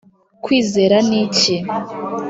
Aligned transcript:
kwizera 0.43 0.97
niki 1.07 1.55